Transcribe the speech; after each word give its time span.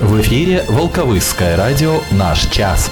В 0.00 0.18
эфире 0.22 0.64
Волковысское 0.66 1.58
радио 1.58 2.00
«Наш 2.10 2.46
час». 2.46 2.90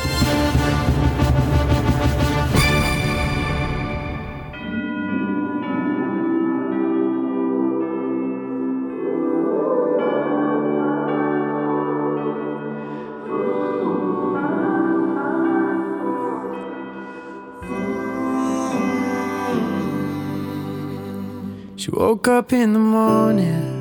Woke 21.90 22.28
up 22.28 22.52
in 22.52 22.74
the 22.74 22.78
morning 22.78 23.77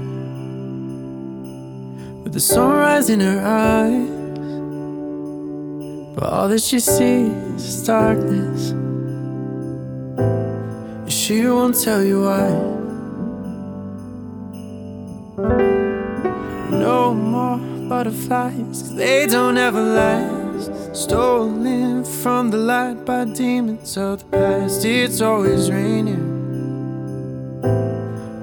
the 2.38 2.42
sunrise 2.42 3.10
in 3.10 3.20
her 3.20 3.42
eyes. 3.43 4.10
But 6.14 6.24
all 6.24 6.48
that 6.50 6.61
she 6.61 6.80
sees 6.80 7.64
is 7.64 7.84
darkness. 7.84 8.70
And 11.02 11.11
she 11.11 11.47
won't 11.47 11.82
tell 11.82 12.04
you 12.04 12.21
why. 12.25 12.50
No 16.78 17.16
more 17.16 17.58
butterflies, 17.89 18.94
they 18.94 19.25
don't 19.25 19.58
ever 19.58 19.82
last. 19.82 20.96
Stolen 20.96 22.06
from 22.06 22.52
the 22.52 22.58
light 22.58 23.04
by 23.04 23.25
demons 23.25 23.97
of 23.97 24.19
the 24.19 24.25
past. 24.38 24.86
It's 24.86 25.22
always 25.22 25.72
raining. 25.72 26.25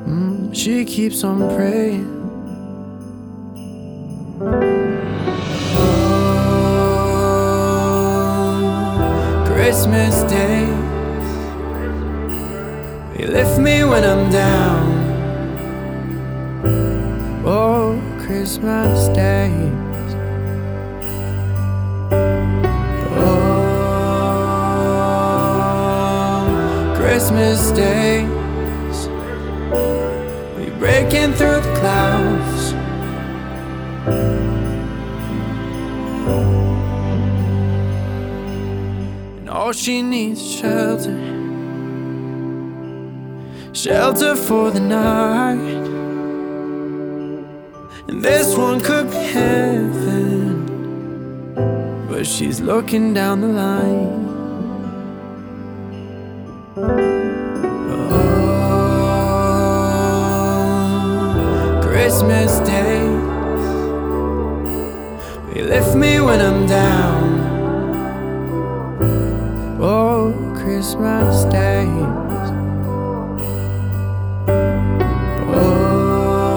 Mm, 0.09 0.53
she 0.53 0.85
keeps 0.85 1.23
on 1.23 1.39
praying. 1.55 2.14
Christmas 9.65 10.17
Day, 10.31 10.67
you 13.19 13.27
lift 13.29 13.59
me 13.59 13.83
when 13.83 14.05
I'm 14.05 14.31
down. 14.31 14.85
Oh, 17.47 17.99
Christmas 18.27 19.09
Day. 19.17 19.51
Oh, 23.17 24.15
Christmas 26.99 27.71
days, 27.71 29.09
we 30.59 30.69
breaking 30.79 31.33
through 31.33 31.63
the 31.63 31.75
clouds. 31.81 32.34
All 39.65 39.73
she 39.73 40.03
needs 40.03 40.43
is 40.43 40.57
shelter, 40.57 41.19
shelter 43.73 44.37
for 44.37 44.71
the 44.71 44.79
night. 44.79 45.87
And 48.07 48.23
this 48.23 48.55
one 48.59 48.79
could 48.81 49.11
be 49.11 49.17
heaven, 49.17 50.67
but 52.11 52.27
she's 52.27 52.61
looking 52.61 53.15
down 53.15 53.41
the 53.41 53.49
line. 53.49 54.29
Oh, 61.57 61.81
Christmas 61.83 62.59
days, 62.69 63.23
you 65.57 65.65
lift 65.65 65.95
me 65.97 66.21
when 66.21 66.43
I'm 66.43 66.67
down. 66.67 67.14
Christmas 70.95 71.45
days. 71.47 71.89
Oh, 75.57 76.51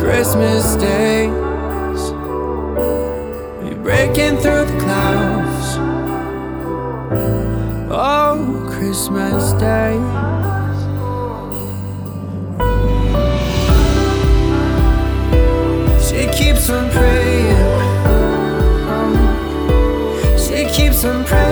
Christmas 0.00 0.74
days, 0.74 2.02
we 3.62 3.74
breaking 3.80 4.38
through 4.38 4.64
the 4.64 4.76
clouds. 4.80 5.78
Oh, 7.92 8.66
Christmas 8.72 9.52
Day. 9.52 10.00
She 16.02 16.26
keeps 16.36 16.68
on 16.70 16.90
praying. 16.90 17.70
She 20.36 20.64
keeps 20.76 21.04
on 21.04 21.24
praying. 21.24 21.51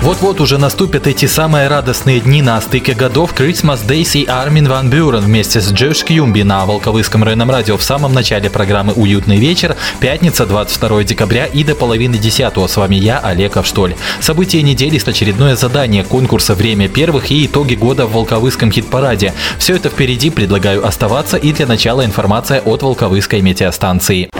Вот-вот 0.00 0.40
уже 0.40 0.58
наступят 0.58 1.08
эти 1.08 1.26
самые 1.26 1.66
радостные 1.66 2.20
дни 2.20 2.40
на 2.40 2.60
стыке 2.60 2.94
годов 2.94 3.34
Christmas 3.36 3.84
Days 3.84 4.16
и 4.16 4.26
Армин 4.26 4.68
Ван 4.68 4.88
Бюрен 4.88 5.20
вместе 5.20 5.60
с 5.60 5.72
Джош 5.72 6.04
Кьюмби 6.04 6.42
на 6.42 6.64
Волковыском 6.64 7.24
районном 7.24 7.50
радио 7.50 7.76
в 7.76 7.82
самом 7.82 8.14
начале 8.14 8.48
программы 8.48 8.92
«Уютный 8.92 9.38
вечер», 9.38 9.76
пятница, 9.98 10.46
22 10.46 11.02
декабря 11.02 11.46
и 11.46 11.64
до 11.64 11.74
половины 11.74 12.16
десятого. 12.16 12.68
С 12.68 12.76
вами 12.76 12.94
я, 12.94 13.18
Олег 13.18 13.56
Авштоль. 13.56 13.96
События 14.20 14.62
недели 14.62 14.98
очередное 15.04 15.56
задание 15.56 16.04
конкурса 16.04 16.54
«Время 16.54 16.88
первых» 16.88 17.30
и 17.32 17.46
итоги 17.46 17.74
года 17.74 18.06
в 18.06 18.12
Волковыском 18.12 18.70
хит-параде. 18.70 19.34
Все 19.58 19.74
это 19.74 19.88
впереди, 19.90 20.30
предлагаю 20.30 20.86
оставаться 20.86 21.36
и 21.36 21.52
для 21.52 21.66
начала 21.66 22.04
информация 22.04 22.60
от 22.60 22.82
Волковыской 22.82 23.40
метеостанции. 23.40 24.30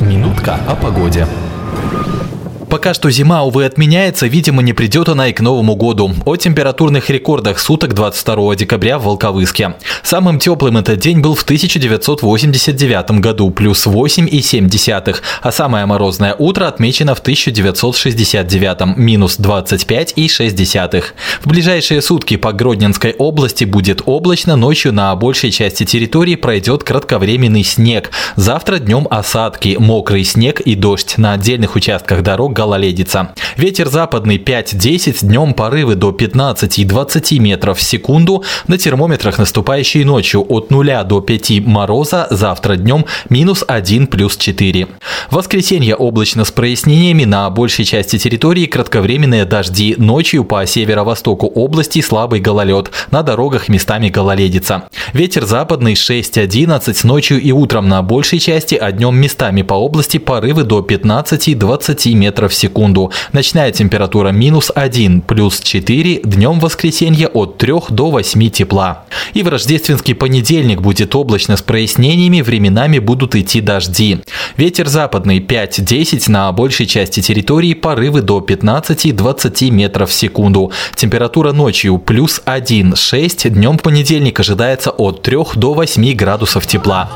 Минутка 0.00 0.60
о 0.68 0.76
погоде. 0.76 1.26
Пока 2.68 2.92
что 2.92 3.10
зима, 3.10 3.44
увы, 3.44 3.64
отменяется, 3.64 4.26
видимо, 4.26 4.62
не 4.62 4.74
придет 4.74 5.08
она 5.08 5.28
и 5.28 5.32
к 5.32 5.40
Новому 5.40 5.74
году. 5.74 6.12
О 6.26 6.36
температурных 6.36 7.08
рекордах 7.08 7.58
суток 7.60 7.94
22 7.94 8.56
декабря 8.56 8.98
в 8.98 9.04
Волковыске. 9.04 9.74
Самым 10.02 10.38
теплым 10.38 10.76
этот 10.76 10.98
день 10.98 11.20
был 11.20 11.34
в 11.34 11.44
1989 11.44 13.20
году, 13.20 13.50
плюс 13.50 13.86
8,7, 13.86 15.16
а 15.40 15.52
самое 15.52 15.86
морозное 15.86 16.34
утро 16.34 16.66
отмечено 16.66 17.14
в 17.14 17.20
1969, 17.20 18.96
минус 18.98 19.38
25,6. 19.38 21.04
В 21.40 21.48
ближайшие 21.48 22.02
сутки 22.02 22.36
по 22.36 22.52
Гродненской 22.52 23.14
области 23.14 23.64
будет 23.64 24.02
облачно, 24.04 24.56
ночью 24.56 24.92
на 24.92 25.16
большей 25.16 25.50
части 25.52 25.86
территории 25.86 26.34
пройдет 26.34 26.84
кратковременный 26.84 27.64
снег. 27.64 28.10
Завтра 28.36 28.78
днем 28.78 29.06
осадки, 29.10 29.76
мокрый 29.78 30.24
снег 30.24 30.60
и 30.60 30.74
дождь. 30.74 31.14
На 31.16 31.32
отдельных 31.32 31.74
участках 31.74 32.22
дорог 32.22 32.57
гололедица. 32.58 33.34
Ветер 33.56 33.88
западный 33.88 34.36
5-10, 34.36 35.24
днем 35.24 35.54
порывы 35.54 35.94
до 35.94 36.10
15 36.10 36.80
и 36.80 36.84
20 36.84 37.32
метров 37.38 37.78
в 37.78 37.82
секунду. 37.82 38.42
На 38.66 38.76
термометрах 38.76 39.38
наступающей 39.38 40.02
ночью 40.02 40.44
от 40.48 40.70
0 40.70 41.04
до 41.04 41.20
5 41.20 41.64
мороза, 41.64 42.26
завтра 42.30 42.74
днем 42.74 43.04
минус 43.28 43.64
1 43.66 44.08
плюс 44.08 44.36
4. 44.36 44.88
В 45.30 45.36
воскресенье 45.36 45.94
облачно 45.94 46.44
с 46.44 46.50
прояснениями 46.50 47.24
на 47.24 47.48
большей 47.50 47.84
части 47.84 48.18
территории 48.18 48.66
кратковременные 48.66 49.44
дожди. 49.44 49.94
Ночью 49.96 50.42
по 50.42 50.66
северо-востоку 50.66 51.46
области 51.46 52.00
слабый 52.00 52.40
гололед. 52.40 52.90
На 53.12 53.22
дорогах 53.22 53.68
местами 53.68 54.08
гололедица. 54.08 54.88
Ветер 55.12 55.44
западный 55.44 55.92
6-11, 55.92 57.06
ночью 57.06 57.40
и 57.40 57.52
утром 57.52 57.88
на 57.88 58.02
большей 58.02 58.40
части, 58.40 58.74
а 58.74 58.90
днем 58.90 59.16
местами 59.16 59.62
по 59.62 59.74
области 59.74 60.18
порывы 60.18 60.64
до 60.64 60.80
15-20 60.80 62.14
метров 62.14 62.47
в 62.48 62.54
секунду. 62.54 63.12
Ночная 63.32 63.70
температура 63.72 64.30
минус 64.30 64.70
1, 64.74 65.22
плюс 65.22 65.60
4, 65.60 66.20
днем 66.24 66.60
воскресенье 66.60 67.28
от 67.28 67.58
3 67.58 67.72
до 67.90 68.10
8 68.10 68.50
тепла. 68.50 69.04
И 69.34 69.42
в 69.42 69.48
рождественский 69.48 70.14
понедельник 70.14 70.80
будет 70.80 71.14
облачно 71.14 71.56
с 71.56 71.62
прояснениями, 71.62 72.40
временами 72.40 72.98
будут 72.98 73.34
идти 73.34 73.60
дожди. 73.60 74.20
Ветер 74.56 74.88
западный 74.88 75.40
5-10, 75.40 76.30
на 76.30 76.50
большей 76.52 76.86
части 76.86 77.20
территории 77.20 77.74
порывы 77.74 78.22
до 78.22 78.38
15-20 78.38 79.70
метров 79.70 80.10
в 80.10 80.12
секунду. 80.12 80.72
Температура 80.94 81.52
ночью 81.52 81.98
плюс 81.98 82.40
1, 82.44 82.96
6, 82.96 83.52
днем 83.52 83.78
в 83.78 83.82
понедельник 83.82 84.40
ожидается 84.40 84.90
от 84.90 85.22
3 85.22 85.38
до 85.56 85.74
8 85.74 86.14
градусов 86.14 86.66
тепла. 86.66 87.08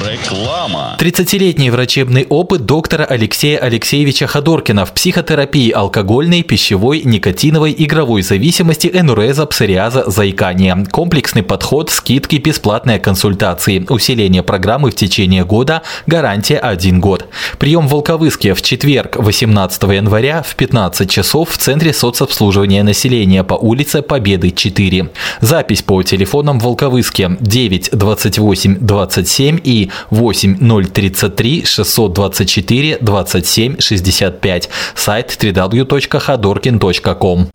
Реклама. 0.00 0.96
30-летний 0.98 1.70
врачебный 1.70 2.26
опыт 2.28 2.66
доктора 2.66 3.04
Алексея 3.04 3.58
Алексеевича 3.58 4.26
Ходоркина 4.26 4.86
в 4.86 4.92
психотерапии 4.92 5.70
алкогольной, 5.70 6.42
пищевой, 6.42 7.02
никотиновой, 7.04 7.74
игровой 7.78 8.22
зависимости, 8.22 8.90
энуреза, 8.92 9.46
псориаза, 9.46 10.10
заикания. 10.10 10.84
Комплексный 10.90 11.44
подход, 11.44 11.90
скидки, 11.90 12.36
бесплатные 12.36 12.98
консультации. 12.98 13.86
Усиление 13.88 14.42
программы 14.42 14.90
в 14.90 14.96
течение 14.96 15.44
года, 15.44 15.82
гарантия 16.06 16.58
1 16.58 17.00
год. 17.00 17.26
Прием 17.58 17.86
в 17.86 17.92
Волковыске 17.92 18.54
в 18.54 18.62
четверг, 18.62 19.16
18 19.16 19.82
января 19.84 20.42
в 20.42 20.56
15 20.56 21.08
часов 21.08 21.50
в 21.50 21.56
Центре 21.56 21.92
соцобслуживания 21.92 22.82
населения 22.82 23.44
по 23.44 23.54
улице 23.54 24.02
Победы 24.02 24.50
4. 24.50 25.10
Запись 25.40 25.82
по 25.82 26.02
телефонам 26.02 26.58
Волковыске 26.58 27.36
9 27.38 27.90
28 27.92 28.78
27 28.80 29.60
и 29.62 29.83
8 30.10 30.58
033 30.92 31.64
624 31.64 32.98
27 33.00 33.80
65. 33.80 34.68
Сайт 34.94 35.36
www.hadorkin.com. 35.40 37.48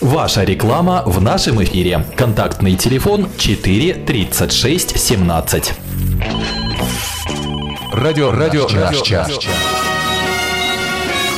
Ваша 0.00 0.44
реклама 0.44 1.02
в 1.06 1.22
нашем 1.22 1.62
эфире. 1.62 2.04
Контактный 2.16 2.74
телефон 2.74 3.28
4 3.38 3.94
36 3.94 4.98
17. 4.98 5.72
Радио, 7.92 8.32
радио, 8.32 8.68
наш 8.68 9.02
час. 9.02 9.30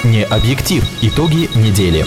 Не 0.05 0.25
объектив. 0.25 0.85
Итоги 1.03 1.51
недели. 1.55 2.07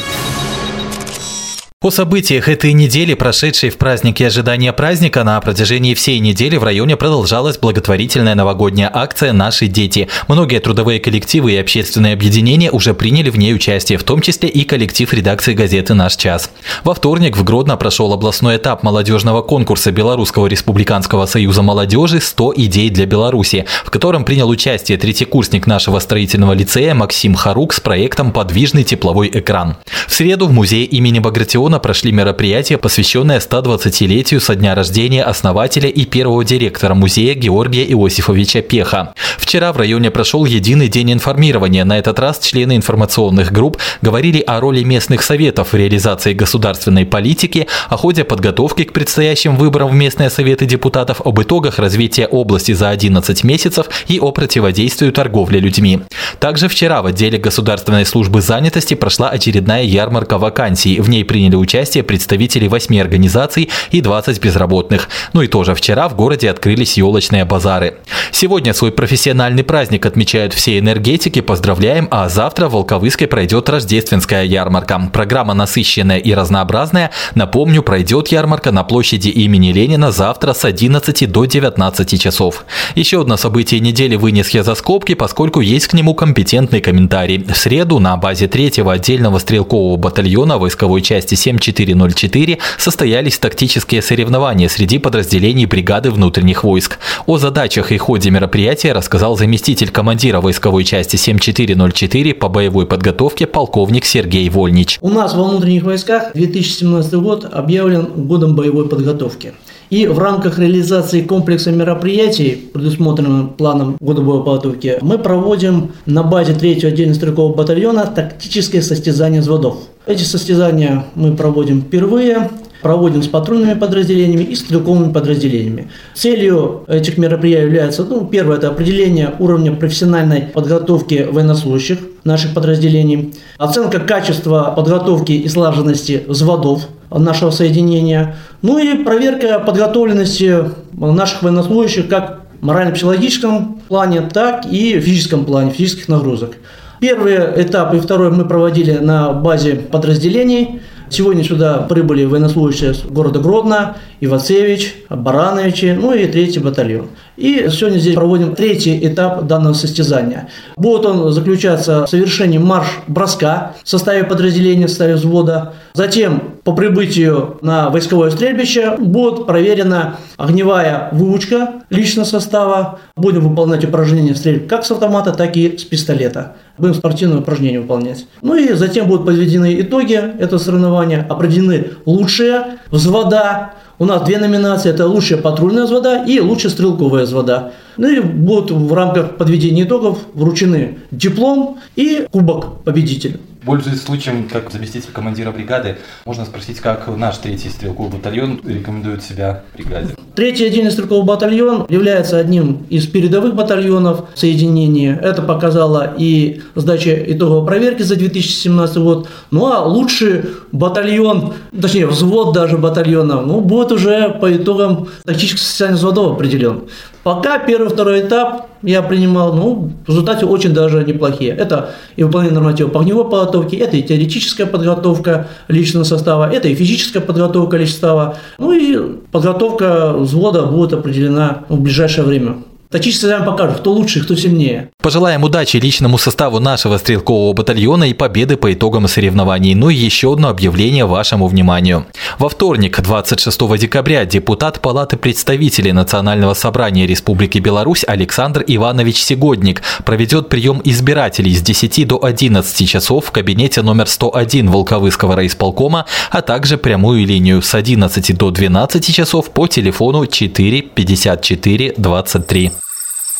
О 1.85 1.91
событиях 1.91 2.49
этой 2.49 2.73
недели, 2.73 3.13
прошедшей 3.13 3.69
в 3.69 3.77
празднике 3.77 4.25
ожидания 4.25 4.73
праздника, 4.73 5.23
на 5.23 5.39
протяжении 5.39 5.93
всей 5.93 6.17
недели 6.17 6.57
в 6.57 6.63
районе 6.63 6.97
продолжалась 6.97 7.59
благотворительная 7.59 8.33
новогодняя 8.33 8.89
акция 8.91 9.33
«Наши 9.33 9.67
дети». 9.67 10.07
Многие 10.27 10.59
трудовые 10.59 10.99
коллективы 10.99 11.51
и 11.51 11.57
общественные 11.57 12.13
объединения 12.13 12.71
уже 12.71 12.95
приняли 12.95 13.29
в 13.29 13.37
ней 13.37 13.53
участие, 13.53 13.99
в 13.99 14.03
том 14.03 14.21
числе 14.21 14.49
и 14.49 14.63
коллектив 14.63 15.13
редакции 15.13 15.53
газеты 15.53 15.93
«Наш 15.93 16.15
час». 16.15 16.49
Во 16.83 16.95
вторник 16.95 17.37
в 17.37 17.43
Гродно 17.43 17.77
прошел 17.77 18.11
областной 18.11 18.57
этап 18.57 18.81
молодежного 18.81 19.43
конкурса 19.43 19.91
Белорусского 19.91 20.47
республиканского 20.47 21.27
союза 21.27 21.61
молодежи 21.61 22.17
«100 22.17 22.53
идей 22.55 22.89
для 22.89 23.05
Беларуси», 23.05 23.67
в 23.83 23.91
котором 23.91 24.25
принял 24.25 24.49
участие 24.49 24.97
третий 24.97 25.25
курсник 25.25 25.67
нашего 25.67 25.99
строительного 25.99 26.53
лицея 26.53 26.95
Максим 26.95 27.35
Харук 27.35 27.73
с 27.73 27.79
проектом 27.79 28.31
«Подвижный 28.31 28.83
тепловой 28.83 29.29
экран». 29.31 29.77
В 30.07 30.13
среду 30.15 30.47
в 30.47 30.51
музее 30.51 30.85
имени 30.85 31.19
Багратиона 31.19 31.74
района 31.75 31.79
прошли 31.79 32.11
мероприятия, 32.11 32.77
посвященные 32.77 33.39
120-летию 33.39 34.39
со 34.39 34.55
дня 34.55 34.75
рождения 34.75 35.23
основателя 35.23 35.89
и 35.89 36.05
первого 36.05 36.43
директора 36.43 36.95
музея 36.95 37.33
Георгия 37.35 37.83
Иосифовича 37.85 38.61
Пеха. 38.61 39.13
Вчера 39.37 39.71
в 39.73 39.77
районе 39.77 40.09
прошел 40.11 40.45
единый 40.45 40.87
день 40.87 41.11
информирования. 41.11 41.85
На 41.85 41.97
этот 41.97 42.19
раз 42.19 42.39
члены 42.39 42.75
информационных 42.75 43.51
групп 43.51 43.77
говорили 44.01 44.39
о 44.39 44.59
роли 44.59 44.83
местных 44.83 45.21
советов 45.21 45.73
в 45.73 45.75
реализации 45.75 46.33
государственной 46.33 47.05
политики, 47.05 47.67
о 47.89 47.97
ходе 47.97 48.23
подготовки 48.23 48.83
к 48.83 48.93
предстоящим 48.93 49.55
выборам 49.57 49.89
в 49.89 49.93
местные 49.93 50.29
советы 50.29 50.65
депутатов, 50.65 51.21
об 51.25 51.41
итогах 51.41 51.79
развития 51.79 52.27
области 52.27 52.73
за 52.73 52.89
11 52.89 53.43
месяцев 53.43 53.87
и 54.07 54.19
о 54.19 54.31
противодействии 54.31 55.11
торговле 55.11 55.59
людьми. 55.59 55.99
Также 56.39 56.67
вчера 56.67 57.01
в 57.01 57.05
отделе 57.05 57.37
Государственной 57.37 58.05
службы 58.05 58.41
занятости 58.41 58.93
прошла 58.93 59.29
очередная 59.29 59.83
ярмарка 59.83 60.37
вакансий. 60.37 60.99
В 60.99 61.09
ней 61.09 61.23
приняли 61.23 61.55
участие 61.65 62.03
представители 62.03 62.67
8 62.67 63.01
организаций 63.01 63.69
и 63.91 64.01
20 64.01 64.41
безработных. 64.41 65.09
Ну 65.33 65.41
и 65.41 65.47
тоже 65.47 65.75
вчера 65.75 66.07
в 66.07 66.15
городе 66.15 66.49
открылись 66.49 66.97
елочные 66.97 67.43
базары. 67.43 67.95
Сегодня 68.31 68.73
свой 68.73 68.91
профессиональный 68.91 69.63
праздник 69.63 70.05
отмечают 70.05 70.53
все 70.53 70.77
энергетики, 70.79 71.41
поздравляем, 71.41 72.07
а 72.11 72.29
завтра 72.29 72.67
в 72.67 72.73
Волковыске 72.73 73.27
пройдет 73.27 73.69
рождественская 73.69 74.43
ярмарка. 74.43 75.09
Программа 75.11 75.53
насыщенная 75.53 76.19
и 76.19 76.33
разнообразная. 76.33 77.11
Напомню, 77.33 77.81
пройдет 77.81 78.27
ярмарка 78.29 78.71
на 78.71 78.83
площади 78.83 79.29
имени 79.29 79.73
Ленина 79.73 80.11
завтра 80.11 80.53
с 80.53 80.65
11 80.65 81.31
до 81.31 81.45
19 81.45 82.21
часов. 82.21 82.65
Еще 82.95 83.21
одно 83.21 83.37
событие 83.37 83.79
недели 83.79 84.15
вынес 84.15 84.49
я 84.49 84.63
за 84.63 84.75
скобки, 84.75 85.15
поскольку 85.15 85.61
есть 85.61 85.87
к 85.87 85.93
нему 85.93 86.13
компетентный 86.13 86.81
комментарий. 86.81 87.43
В 87.43 87.57
среду 87.57 87.99
на 87.99 88.15
базе 88.17 88.47
третьего 88.47 88.93
отдельного 88.93 89.39
стрелкового 89.39 89.97
батальона 89.97 90.57
войсковой 90.57 91.01
части 91.01 91.35
7404 91.61 92.57
состоялись 92.77 93.37
тактические 93.39 94.01
соревнования 94.01 94.69
среди 94.69 94.99
подразделений 94.99 95.65
бригады 95.65 96.11
внутренних 96.11 96.63
войск. 96.63 96.99
О 97.25 97.37
задачах 97.37 97.91
и 97.91 97.97
ходе 97.97 98.29
мероприятия 98.29 98.93
рассказал 98.93 99.37
заместитель 99.37 99.89
командира 99.89 100.41
войсковой 100.41 100.83
части 100.83 101.15
7404 101.15 102.33
по 102.33 102.49
боевой 102.49 102.85
подготовке 102.85 103.47
полковник 103.47 104.05
Сергей 104.05 104.49
Вольнич. 104.49 104.97
У 105.01 105.09
нас 105.09 105.33
во 105.33 105.43
внутренних 105.43 105.83
войсках 105.83 106.33
2017 106.33 107.13
год 107.15 107.47
объявлен 107.51 108.05
годом 108.15 108.55
боевой 108.55 108.87
подготовки. 108.87 109.53
И 109.89 110.07
в 110.07 110.17
рамках 110.17 110.57
реализации 110.57 111.21
комплекса 111.21 111.71
мероприятий, 111.71 112.69
предусмотренным 112.73 113.49
планом 113.49 113.97
года 113.99 114.21
боевой 114.21 114.43
подготовки, 114.43 114.97
мы 115.01 115.19
проводим 115.19 115.91
на 116.05 116.23
базе 116.23 116.53
3-го 116.53 116.87
отдельного 116.87 117.15
стрелкового 117.15 117.55
батальона 117.55 118.05
тактическое 118.05 118.81
состязание 118.81 119.41
взводов. 119.41 119.77
Эти 120.07 120.23
состязания 120.23 121.05
мы 121.15 121.35
проводим 121.35 121.81
впервые 121.81 122.49
проводим 122.85 123.23
с 123.23 123.27
патрульными 123.27 123.73
подразделениями 123.73 124.43
и 124.43 124.53
стрелковыми 124.53 125.11
подразделениями. 125.11 125.89
Целью 126.13 126.83
этих 126.87 127.17
мероприятий 127.17 127.65
является, 127.65 128.03
ну, 128.03 128.27
первое, 128.27 128.57
это 128.57 128.67
определение 128.67 129.33
уровня 129.39 129.71
профессиональной 129.71 130.41
подготовки 130.41 131.27
военнослужащих 131.31 131.97
наших 132.23 132.53
подразделений, 132.53 133.33
оценка 133.57 133.99
качества 133.99 134.71
подготовки 134.75 135.31
и 135.31 135.49
слаженности 135.49 136.25
взводов 136.27 136.87
нашего 137.09 137.49
соединения, 137.49 138.35
ну 138.61 138.77
и 138.77 139.03
проверка 139.03 139.57
подготовленности 139.57 140.65
наших 140.93 141.41
военнослужащих 141.41 142.07
как 142.07 142.41
в 142.61 142.65
морально-психологическом 142.65 143.79
плане, 143.87 144.21
так 144.21 144.71
и 144.71 144.99
в 144.99 145.01
физическом 145.01 145.45
плане, 145.45 145.71
физических 145.71 146.07
нагрузок. 146.07 146.57
Первый 146.99 147.35
этап 147.61 147.93
и 147.93 147.99
второй 147.99 148.31
мы 148.31 148.45
проводили 148.45 148.97
на 148.97 149.33
базе 149.33 149.75
подразделений– 149.75 150.81
Сегодня 151.09 151.43
сюда 151.43 151.79
прибыли 151.79 152.25
военнослужащие 152.25 152.93
города 153.09 153.39
Гродно, 153.39 153.97
Ивацевич, 154.21 154.95
Барановичи, 155.09 155.95
ну 155.99 156.13
и 156.13 156.25
третий 156.27 156.59
батальон. 156.59 157.09
И 157.37 157.67
сегодня 157.69 157.99
здесь 157.99 158.15
проводим 158.15 158.55
третий 158.55 159.05
этап 159.05 159.45
данного 159.45 159.73
состязания. 159.73 160.49
Будет 160.77 161.05
он 161.05 161.31
заключаться 161.31 162.05
в 162.05 162.09
совершении 162.09 162.57
марш-броска 162.57 163.73
в 163.83 163.89
составе 163.89 164.23
подразделения, 164.23 164.87
в 164.87 164.89
составе 164.89 165.15
взвода. 165.15 165.73
Затем 165.95 166.55
по 166.65 166.73
прибытию 166.73 167.57
на 167.61 167.89
войсковое 167.89 168.29
стрельбище 168.29 168.97
будет 168.97 169.45
проверена 169.45 170.17
огневая 170.35 171.07
выучка 171.13 171.83
личного 171.89 172.25
состава. 172.25 172.99
Будем 173.15 173.47
выполнять 173.47 173.85
упражнения 173.85 174.35
стрельб 174.35 174.67
как 174.67 174.83
с 174.85 174.91
автомата, 174.91 175.31
так 175.31 175.55
и 175.55 175.77
с 175.77 175.85
пистолета. 175.85 176.57
Будем 176.77 176.95
спортивные 176.95 177.39
упражнения 177.39 177.79
выполнять. 177.79 178.27
Ну 178.41 178.55
и 178.55 178.73
затем 178.73 179.07
будут 179.07 179.25
подведены 179.25 179.79
итоги 179.79 180.15
этого 180.15 180.59
соревнования, 180.59 181.25
определены 181.29 181.91
лучшие 182.05 182.77
взвода, 182.91 183.71
У 183.97 184.03
нас 184.03 184.23
две 184.23 184.37
номинации. 184.37 184.89
Это 184.89 185.07
лучшая 185.07 185.39
патрульная 185.39 185.85
взвода 185.85 186.25
и 186.25 186.41
лучшая 186.41 186.73
стрелковая 186.73 187.23
взвода. 187.23 187.71
Ну 187.95 188.09
и 188.09 188.19
будут 188.19 188.71
в 188.71 188.93
рамках 188.93 189.37
подведения 189.37 189.83
итогов 189.83 190.17
вручены 190.33 190.97
диплом 191.11 191.79
и 191.95 192.27
кубок 192.29 192.83
победителя. 192.83 193.39
Пользуясь 193.65 194.03
случаем, 194.03 194.47
как 194.47 194.71
заместитель 194.71 195.09
командира 195.11 195.51
бригады, 195.51 195.97
можно 196.25 196.45
спросить, 196.45 196.79
как 196.81 197.07
наш 197.17 197.37
третий 197.37 197.69
стрелковый 197.69 198.11
батальон 198.11 198.61
рекомендует 198.63 199.23
себя 199.23 199.63
бригаде. 199.73 200.09
Третий 200.35 200.65
отдельный 200.65 200.91
стрелковый 200.91 201.25
батальон 201.25 201.87
является 201.89 202.37
одним 202.37 202.85
из 202.89 203.07
передовых 203.07 203.55
батальонов 203.55 204.25
соединения. 204.35 205.17
Это 205.17 205.41
показала 205.41 206.13
и 206.15 206.61
сдача 206.75 207.15
итоговой 207.15 207.65
проверки 207.65 208.03
за 208.03 208.15
2017 208.17 208.97
год. 208.97 209.29
Ну 209.49 209.65
а 209.65 209.83
лучший 209.83 210.43
батальон, 210.71 211.53
точнее 211.79 212.05
взвод 212.05 212.53
даже 212.53 212.77
батальона, 212.77 213.41
ну 213.41 213.61
будет 213.61 213.91
уже 213.91 214.29
по 214.29 214.55
итогам 214.55 215.07
тактического 215.23 215.63
социального 215.63 215.97
взводов 215.97 216.33
определен. 216.33 216.83
Пока 217.25 217.57
первый, 217.57 217.89
второй 217.89 218.21
этап 218.21 218.67
я 218.83 219.01
принимал, 219.01 219.53
ну, 219.53 219.91
результаты 220.05 220.45
очень 220.45 220.75
даже 220.75 221.03
неплохие. 221.03 221.55
Это 221.55 221.95
и 222.15 222.23
выполнение 222.23 222.53
нормативов 222.53 222.91
по 222.91 222.99
огневой 222.99 223.27
подготовке, 223.55 223.77
это 223.77 223.97
и 223.97 224.03
теоретическая 224.03 224.65
подготовка 224.65 225.47
личного 225.67 226.03
состава, 226.03 226.51
это 226.51 226.67
и 226.67 226.75
физическая 226.75 227.21
подготовка 227.21 227.77
личного 227.77 227.91
состава, 227.91 228.37
ну 228.57 228.71
и 228.71 229.17
подготовка 229.31 230.13
взвода 230.13 230.65
будет 230.65 230.93
определена 230.93 231.63
в 231.69 231.79
ближайшее 231.79 232.25
время. 232.25 232.57
Тактически 232.95 233.25
нам 233.25 233.43
покажут, 233.43 233.79
кто 233.79 233.91
лучше, 233.91 234.23
кто 234.23 234.37
сильнее. 234.37 234.89
Пожелаем 235.01 235.43
удачи 235.43 235.75
личному 235.75 236.17
составу 236.17 236.61
нашего 236.61 236.97
стрелкового 236.97 237.51
батальона 237.51 238.05
и 238.05 238.13
победы 238.13 238.55
по 238.55 238.71
итогам 238.71 239.09
соревнований. 239.09 239.75
Ну 239.75 239.89
и 239.89 239.95
еще 239.95 240.31
одно 240.31 240.47
объявление 240.47 241.05
вашему 241.05 241.47
вниманию. 241.47 242.05
Во 242.39 242.47
вторник, 242.47 243.01
26 243.01 243.77
декабря, 243.77 244.23
депутат 244.23 244.79
Палаты 244.79 245.17
представителей 245.17 245.91
Национального 245.91 246.53
собрания 246.53 247.05
Республики 247.05 247.57
Беларусь 247.57 248.05
Александр 248.07 248.63
Иванович 248.65 249.21
Сегодник 249.21 249.81
проведет 250.05 250.47
прием 250.47 250.79
избирателей 250.85 251.53
с 251.53 251.61
10 251.61 252.07
до 252.07 252.23
11 252.23 252.89
часов 252.89 253.25
в 253.25 253.31
кабинете 253.31 253.81
номер 253.81 254.07
101 254.07 254.69
Волковыского 254.71 255.35
райисполкома, 255.35 256.05
а 256.31 256.41
также 256.41 256.77
прямую 256.77 257.27
линию 257.27 257.61
с 257.61 257.75
11 257.75 258.37
до 258.37 258.51
12 258.51 259.13
часов 259.13 259.51
по 259.51 259.67
телефону 259.67 260.25
4 260.27 260.81
54 260.81 261.95
23. 261.97 262.71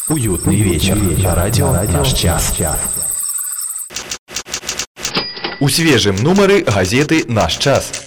Уютный 0.07 0.57
вечер 0.57 0.95
радио 1.33 1.71
«Наш 1.71 2.13
час». 2.13 2.55
У 5.59 5.67
свежым 5.67 6.15
нумары 6.17 6.61
газеты 6.61 7.25
«Наш 7.27 7.57
час». 7.57 8.04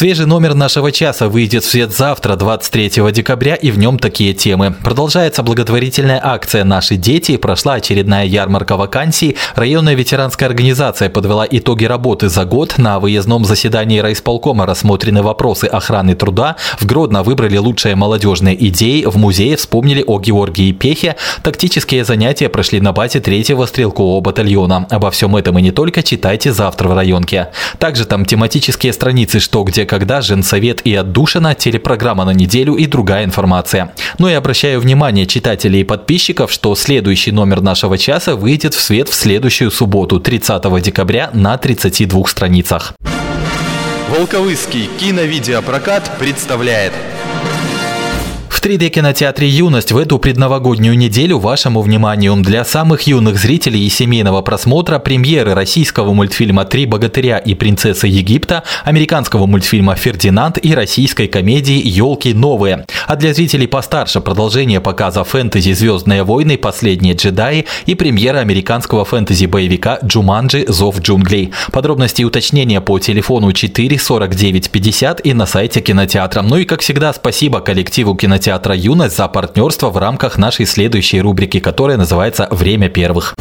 Свежий 0.00 0.24
номер 0.24 0.54
нашего 0.54 0.92
часа 0.92 1.28
выйдет 1.28 1.62
в 1.62 1.68
свет 1.68 1.94
завтра, 1.94 2.34
23 2.34 3.12
декабря, 3.12 3.54
и 3.54 3.70
в 3.70 3.78
нем 3.78 3.98
такие 3.98 4.32
темы. 4.32 4.74
Продолжается 4.82 5.42
благотворительная 5.42 6.18
акция 6.24 6.64
«Наши 6.64 6.96
дети», 6.96 7.36
прошла 7.36 7.74
очередная 7.74 8.24
ярмарка 8.24 8.78
вакансий, 8.78 9.36
районная 9.56 9.92
ветеранская 9.92 10.48
организация 10.48 11.10
подвела 11.10 11.46
итоги 11.50 11.84
работы 11.84 12.30
за 12.30 12.46
год, 12.46 12.78
на 12.78 12.98
выездном 12.98 13.44
заседании 13.44 13.98
райисполкома 13.98 14.64
рассмотрены 14.64 15.22
вопросы 15.22 15.66
охраны 15.66 16.14
труда, 16.14 16.56
в 16.78 16.86
Гродно 16.86 17.22
выбрали 17.22 17.58
лучшие 17.58 17.94
молодежные 17.94 18.56
идеи, 18.68 19.04
в 19.04 19.18
музее 19.18 19.58
вспомнили 19.58 20.02
о 20.06 20.18
Георгии 20.18 20.72
Пехе, 20.72 21.16
тактические 21.42 22.06
занятия 22.06 22.48
прошли 22.48 22.80
на 22.80 22.94
базе 22.94 23.20
третьего 23.20 23.66
стрелкового 23.66 24.22
батальона. 24.22 24.86
Обо 24.88 25.10
всем 25.10 25.36
этом 25.36 25.58
и 25.58 25.62
не 25.62 25.72
только 25.72 26.02
читайте 26.02 26.54
завтра 26.54 26.88
в 26.88 26.94
районке. 26.94 27.48
Также 27.78 28.06
там 28.06 28.24
тематические 28.24 28.94
страницы 28.94 29.40
«Что, 29.40 29.62
где, 29.62 29.89
когда», 29.90 30.22
«Женсовет» 30.22 30.82
и 30.84 30.94
«Отдушина», 30.94 31.56
телепрограмма 31.56 32.24
на 32.24 32.30
неделю 32.30 32.74
и 32.76 32.86
другая 32.86 33.24
информация. 33.24 33.92
Ну 34.18 34.28
и 34.28 34.32
обращаю 34.32 34.80
внимание 34.80 35.26
читателей 35.26 35.80
и 35.80 35.84
подписчиков, 35.84 36.52
что 36.52 36.76
следующий 36.76 37.32
номер 37.32 37.60
нашего 37.60 37.98
часа 37.98 38.36
выйдет 38.36 38.74
в 38.74 38.80
свет 38.80 39.08
в 39.08 39.14
следующую 39.14 39.72
субботу, 39.72 40.20
30 40.20 40.80
декабря, 40.80 41.30
на 41.32 41.58
32 41.58 42.26
страницах. 42.26 42.94
Волковыский 44.08 44.88
киновидеопрокат 45.00 46.18
представляет 46.20 46.92
в 48.60 48.62
3D-кинотеатре 48.62 49.48
«Юность» 49.48 49.90
в 49.90 49.96
эту 49.96 50.18
предновогоднюю 50.18 50.94
неделю 50.94 51.38
вашему 51.38 51.80
вниманию 51.80 52.36
для 52.36 52.62
самых 52.62 53.06
юных 53.06 53.38
зрителей 53.38 53.86
и 53.86 53.88
семейного 53.88 54.42
просмотра 54.42 54.98
премьеры 54.98 55.54
российского 55.54 56.12
мультфильма 56.12 56.66
«Три 56.66 56.84
богатыря 56.84 57.38
и 57.38 57.54
принцесса 57.54 58.06
Египта», 58.06 58.62
американского 58.84 59.46
мультфильма 59.46 59.94
«Фердинанд» 59.94 60.58
и 60.62 60.74
российской 60.74 61.26
комедии 61.26 61.80
«Елки 61.82 62.34
новые». 62.34 62.84
А 63.06 63.16
для 63.16 63.32
зрителей 63.32 63.66
постарше 63.66 64.20
продолжение 64.20 64.82
показа 64.82 65.24
фэнтези 65.24 65.72
«Звездные 65.72 66.22
войны. 66.22 66.58
Последние 66.58 67.14
джедаи» 67.14 67.64
и 67.86 67.94
премьера 67.94 68.40
американского 68.40 69.06
фэнтези-боевика 69.06 70.00
«Джуманджи. 70.04 70.66
Зов 70.68 71.00
джунглей». 71.00 71.52
Подробности 71.72 72.20
и 72.20 72.26
уточнения 72.26 72.82
по 72.82 72.98
телефону 72.98 73.54
4 73.54 73.98
49 73.98 74.70
50 74.70 75.26
и 75.26 75.32
на 75.32 75.46
сайте 75.46 75.80
кинотеатра. 75.80 76.42
Ну 76.42 76.58
и 76.58 76.66
как 76.66 76.82
всегда 76.82 77.14
спасибо 77.14 77.60
коллективу 77.60 78.14
кинотеатра 78.14 78.49
кинотеатра 78.50 78.74
«Юность» 78.74 79.16
за 79.16 79.28
партнерство 79.28 79.90
в 79.90 79.98
рамках 79.98 80.36
нашей 80.36 80.66
следующей 80.66 81.20
рубрики, 81.20 81.60
которая 81.60 81.96
называется 81.96 82.48
«Время 82.50 82.88
первых». 82.88 83.34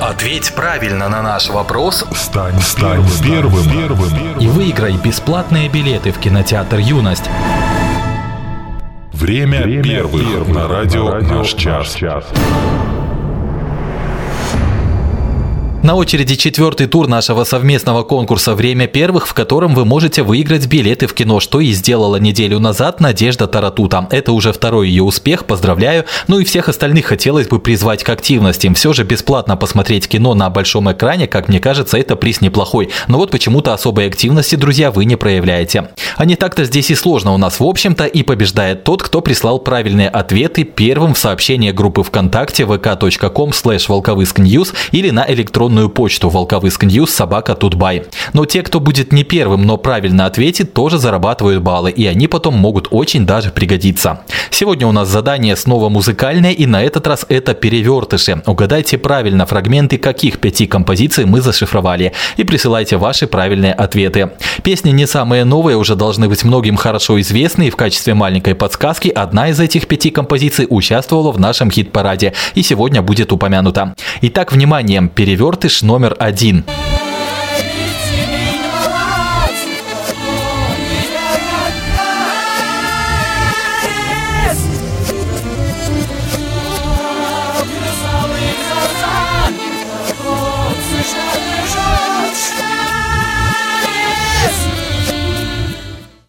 Ответь 0.00 0.54
правильно 0.54 1.08
на 1.08 1.22
наш 1.22 1.50
вопрос. 1.50 2.04
Стань, 2.14 2.60
стань 2.60 3.04
первым, 3.20 3.64
первым, 3.64 4.10
первым. 4.10 4.38
И 4.38 4.46
выиграй 4.46 4.92
бесплатные 4.92 5.68
билеты 5.68 6.12
в 6.12 6.18
кинотеатр 6.18 6.78
«Юность». 6.78 7.28
Время, 9.12 9.62
Время 9.62 9.82
первых, 9.82 10.22
первых 10.22 10.48
на 10.48 10.68
радио, 10.68 11.04
на 11.06 11.10
радио 11.14 11.38
«Наш 11.38 11.54
час». 11.54 11.94
час. 11.94 12.24
На 15.88 15.94
очереди 15.94 16.34
четвертый 16.34 16.86
тур 16.86 17.08
нашего 17.08 17.44
совместного 17.44 18.02
конкурса 18.02 18.54
«Время 18.54 18.86
первых», 18.86 19.26
в 19.26 19.32
котором 19.32 19.74
вы 19.74 19.86
можете 19.86 20.22
выиграть 20.22 20.66
билеты 20.66 21.06
в 21.06 21.14
кино, 21.14 21.40
что 21.40 21.60
и 21.60 21.72
сделала 21.72 22.16
неделю 22.16 22.58
назад 22.58 23.00
Надежда 23.00 23.46
Таратута. 23.46 24.06
Это 24.10 24.32
уже 24.32 24.52
второй 24.52 24.90
ее 24.90 25.02
успех, 25.02 25.46
поздравляю. 25.46 26.04
Ну 26.26 26.40
и 26.40 26.44
всех 26.44 26.68
остальных 26.68 27.06
хотелось 27.06 27.48
бы 27.48 27.58
призвать 27.58 28.04
к 28.04 28.10
активности. 28.10 28.70
Все 28.74 28.92
же 28.92 29.04
бесплатно 29.04 29.56
посмотреть 29.56 30.08
кино 30.08 30.34
на 30.34 30.50
большом 30.50 30.92
экране, 30.92 31.26
как 31.26 31.48
мне 31.48 31.58
кажется, 31.58 31.96
это 31.96 32.16
приз 32.16 32.42
неплохой. 32.42 32.90
Но 33.06 33.16
вот 33.16 33.30
почему-то 33.30 33.72
особой 33.72 34.08
активности, 34.08 34.56
друзья, 34.56 34.90
вы 34.90 35.06
не 35.06 35.16
проявляете. 35.16 35.88
А 36.18 36.26
не 36.26 36.36
так-то 36.36 36.64
здесь 36.64 36.90
и 36.90 36.94
сложно 36.96 37.32
у 37.32 37.38
нас, 37.38 37.60
в 37.60 37.64
общем-то, 37.64 38.04
и 38.04 38.22
побеждает 38.22 38.84
тот, 38.84 39.02
кто 39.02 39.22
прислал 39.22 39.58
правильные 39.58 40.10
ответы 40.10 40.64
первым 40.64 41.14
в 41.14 41.18
сообщение 41.18 41.72
группы 41.72 42.02
ВКонтакте 42.02 42.64
vk.com 42.64 43.52
slash 43.52 44.74
или 44.92 45.08
на 45.08 45.24
электронную 45.26 45.77
электронную 45.78 45.88
почту 45.88 46.28
волковыск 46.28 46.84
ньюс 46.84 47.10
собака 47.10 47.54
тутбай. 47.54 48.04
Но 48.32 48.44
те, 48.44 48.62
кто 48.62 48.80
будет 48.80 49.12
не 49.12 49.24
первым, 49.24 49.62
но 49.62 49.76
правильно 49.76 50.26
ответит, 50.26 50.74
тоже 50.74 50.98
зарабатывают 50.98 51.62
баллы, 51.62 51.90
и 51.90 52.06
они 52.06 52.28
потом 52.28 52.54
могут 52.54 52.88
очень 52.90 53.26
даже 53.26 53.50
пригодиться. 53.50 54.20
Сегодня 54.50 54.86
у 54.86 54.92
нас 54.92 55.08
задание 55.08 55.56
снова 55.56 55.88
музыкальное, 55.88 56.52
и 56.52 56.66
на 56.66 56.82
этот 56.82 57.06
раз 57.06 57.26
это 57.28 57.54
перевертыши. 57.54 58.42
Угадайте 58.46 58.98
правильно 58.98 59.46
фрагменты 59.46 59.98
каких 59.98 60.38
пяти 60.38 60.66
композиций 60.66 61.24
мы 61.24 61.40
зашифровали, 61.40 62.12
и 62.36 62.44
присылайте 62.44 62.96
ваши 62.96 63.26
правильные 63.26 63.72
ответы. 63.72 64.30
Песни 64.62 64.90
не 64.90 65.06
самые 65.06 65.44
новые, 65.44 65.76
уже 65.76 65.94
должны 65.94 66.28
быть 66.28 66.44
многим 66.44 66.76
хорошо 66.76 67.20
известны, 67.20 67.68
и 67.68 67.70
в 67.70 67.76
качестве 67.76 68.14
маленькой 68.14 68.54
подсказки 68.54 69.08
одна 69.08 69.48
из 69.48 69.60
этих 69.60 69.86
пяти 69.86 70.10
композиций 70.10 70.66
участвовала 70.68 71.32
в 71.32 71.38
нашем 71.38 71.70
хит-параде, 71.70 72.32
и 72.54 72.62
сегодня 72.62 73.02
будет 73.02 73.32
упомянута. 73.32 73.94
Итак, 74.22 74.52
внимание, 74.52 75.08
перевертыш 75.14 75.67
Латыш 75.68 75.82
номер 75.82 76.16
один. 76.18 76.64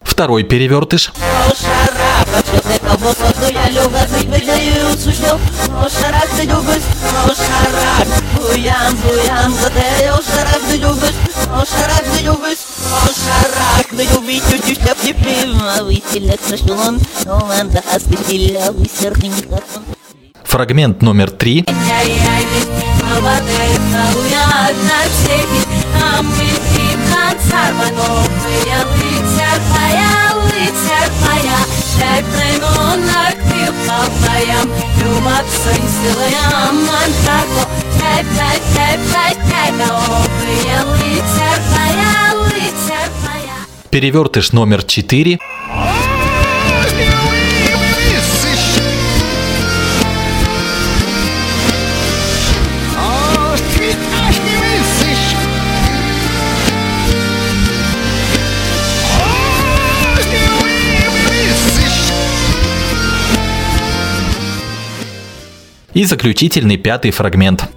Второй 0.02 0.44
перевертыш. 0.44 1.12
Bujam, 8.34 8.96
bujam, 9.02 9.54
za 9.54 9.70
te 9.70 10.12
oszarach 10.12 10.64
ty 10.68 10.78
lubisz 10.78 11.18
Oszarach 11.62 12.08
ty 12.16 12.24
lubisz 12.26 12.62
Oszarach 13.08 13.88
ty 13.96 14.04
lubisz 14.14 14.42
Чуть-чуть 14.50 14.80
как 14.80 15.02
не 15.04 15.14
примавитель 15.14 16.38
Нашлон, 16.50 17.00
но 17.24 17.36
он 17.36 17.70
да 17.70 17.82
остыхиля 17.94 18.72
Высерхни 18.72 19.32
Фрагмент 20.44 21.00
номер 21.00 21.30
три. 21.30 21.64
Monarchii 32.90 33.70
papayam 33.86 34.68
Lumat 34.98 35.46
soy 35.62 35.82
silayam 35.94 36.76
Mantako 36.86 37.62
Tep 37.98 38.26
tep 38.36 38.62
tep 38.74 39.00
tep 39.12 39.38
tep 39.50 39.76
Обыя 39.80 40.78
лыцарь 40.90 41.62
моя, 41.74 42.12
лыцарь 42.46 43.14
моя 43.24 43.58
Перевертыш 43.90 44.52
номер 44.52 44.82
четыре. 44.82 45.38
И 65.92 66.04
заключительный 66.04 66.76
пятый 66.76 67.10
фрагмент. 67.10 67.68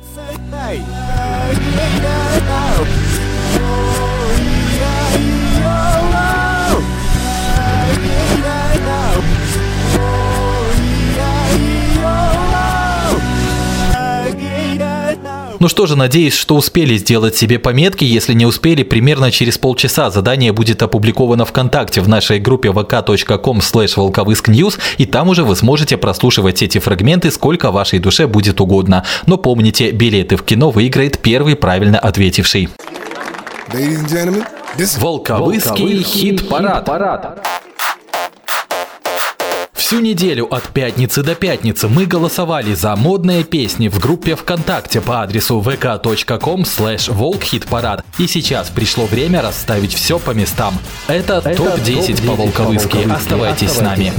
Ну 15.63 15.69
что 15.69 15.85
же, 15.85 15.95
надеюсь, 15.95 16.33
что 16.33 16.57
успели 16.57 16.97
сделать 16.97 17.37
себе 17.37 17.57
пометки. 17.57 18.03
Если 18.03 18.33
не 18.33 18.45
успели, 18.45 18.83
примерно 18.83 19.31
через 19.31 19.57
полчаса 19.57 20.11
задание 20.11 20.51
будет 20.51 20.83
опубликовано 20.83 21.45
ВКонтакте 21.45 22.01
в 22.01 22.09
нашей 22.09 22.39
группе 22.39 22.67
vk.com 22.67 23.59
slash 23.59 23.93
волковыскньюз, 23.95 24.77
и 24.97 25.05
там 25.05 25.29
уже 25.29 25.45
вы 25.45 25.55
сможете 25.55 25.95
прослушивать 25.95 26.61
эти 26.61 26.79
фрагменты 26.79 27.31
сколько 27.31 27.71
вашей 27.71 27.99
душе 27.99 28.27
будет 28.27 28.59
угодно. 28.59 29.05
Но 29.25 29.37
помните, 29.37 29.91
билеты 29.91 30.35
в 30.35 30.43
кино 30.43 30.69
выиграет 30.69 31.19
первый 31.19 31.55
правильно 31.55 31.97
ответивший. 31.97 32.67
Волковыский 34.99 36.03
хит-парад. 36.03 37.39
Всю 39.93 40.01
неделю 40.01 40.51
от 40.51 40.69
пятницы 40.69 41.21
до 41.21 41.35
пятницы 41.35 41.87
мы 41.87 42.07
голосовали 42.07 42.73
за 42.73 42.95
модные 42.95 43.43
песни 43.43 43.89
в 43.89 43.99
группе 43.99 44.35
ВКонтакте 44.35 45.01
по 45.01 45.21
адресу 45.21 45.61
vk.com 45.61 46.63
slash 46.63 47.13
волкхитпарад. 47.13 48.03
И 48.17 48.25
сейчас 48.25 48.71
пришло 48.71 49.05
время 49.05 49.43
расставить 49.43 49.93
все 49.93 50.17
по 50.17 50.31
местам. 50.31 50.73
Это, 51.05 51.41
топ-10 51.41 52.25
по 52.25 52.33
волковыски. 52.33 53.07
Оставайтесь 53.07 53.69
с 53.69 53.81
нами. 53.81 54.11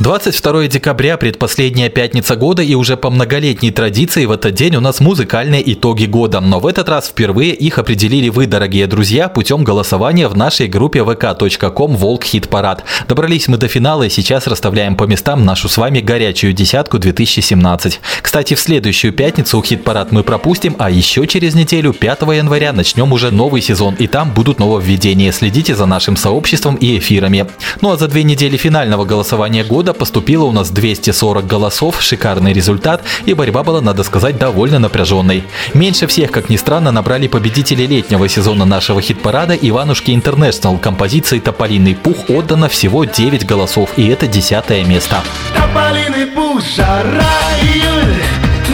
22 0.00 0.68
декабря, 0.68 1.18
предпоследняя 1.18 1.90
пятница 1.90 2.34
года, 2.34 2.62
и 2.62 2.74
уже 2.74 2.96
по 2.96 3.10
многолетней 3.10 3.70
традиции 3.70 4.24
в 4.24 4.30
этот 4.32 4.54
день 4.54 4.76
у 4.76 4.80
нас 4.80 4.98
музыкальные 4.98 5.74
итоги 5.74 6.06
года. 6.06 6.40
Но 6.40 6.58
в 6.58 6.66
этот 6.66 6.88
раз 6.88 7.08
впервые 7.08 7.52
их 7.52 7.76
определили 7.76 8.30
вы, 8.30 8.46
дорогие 8.46 8.86
друзья, 8.86 9.28
путем 9.28 9.62
голосования 9.62 10.28
в 10.28 10.34
нашей 10.34 10.68
группе 10.68 11.00
vk.com 11.00 11.96
Волк 11.96 12.24
Хит 12.24 12.48
Парад. 12.48 12.82
Добрались 13.08 13.46
мы 13.46 13.58
до 13.58 13.68
финала 13.68 14.04
и 14.04 14.08
сейчас 14.08 14.46
расставляем 14.46 14.96
по 14.96 15.04
местам 15.04 15.44
нашу 15.44 15.68
с 15.68 15.76
вами 15.76 16.00
горячую 16.00 16.54
десятку 16.54 16.98
2017. 16.98 18.00
Кстати, 18.22 18.54
в 18.54 18.60
следующую 18.60 19.12
пятницу 19.12 19.62
Хит 19.62 19.84
Парад 19.84 20.12
мы 20.12 20.22
пропустим, 20.22 20.76
а 20.78 20.88
еще 20.88 21.26
через 21.26 21.54
неделю, 21.54 21.92
5 21.92 22.22
января, 22.22 22.72
начнем 22.72 23.12
уже 23.12 23.30
новый 23.30 23.60
сезон, 23.60 23.96
и 23.96 24.06
там 24.06 24.32
будут 24.32 24.60
нововведения. 24.60 25.30
Следите 25.30 25.74
за 25.74 25.84
нашим 25.84 26.16
сообществом 26.16 26.76
и 26.76 26.96
эфирами. 26.96 27.44
Ну 27.82 27.90
а 27.90 27.98
за 27.98 28.08
две 28.08 28.22
недели 28.22 28.56
финального 28.56 29.04
голосования 29.04 29.62
года 29.62 29.89
года 29.90 29.98
поступило 29.98 30.44
у 30.44 30.52
нас 30.52 30.70
240 30.70 31.46
голосов, 31.46 32.00
шикарный 32.00 32.52
результат, 32.52 33.02
и 33.26 33.34
борьба 33.34 33.62
была, 33.62 33.80
надо 33.80 34.04
сказать, 34.04 34.38
довольно 34.38 34.78
напряженной. 34.78 35.42
Меньше 35.74 36.06
всех, 36.06 36.30
как 36.30 36.50
ни 36.50 36.56
странно, 36.56 36.92
набрали 36.92 37.28
победители 37.28 37.86
летнего 37.86 38.28
сезона 38.28 38.64
нашего 38.64 39.00
хит-парада 39.00 39.54
Иванушки 39.54 40.12
Интернешнл. 40.12 40.78
Композиции 40.78 41.40
«Тополиный 41.40 41.94
пух» 41.94 42.30
отдано 42.30 42.68
всего 42.68 43.04
9 43.04 43.46
голосов, 43.46 43.90
и 43.96 44.06
это 44.08 44.26
десятое 44.26 44.84
место. 44.84 45.22
Тополиный 45.56 46.26
пух, 46.26 46.62
жара, 46.76 47.36
июль, 47.62 48.22